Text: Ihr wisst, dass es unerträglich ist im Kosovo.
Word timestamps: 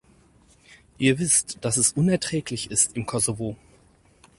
Ihr 0.97 1.19
wisst, 1.19 1.59
dass 1.63 1.77
es 1.77 1.91
unerträglich 1.91 2.71
ist 2.71 2.95
im 2.97 3.05
Kosovo. 3.05 3.55